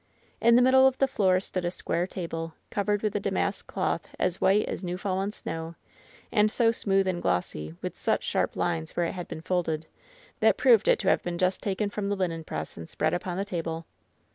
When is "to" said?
10.97-11.09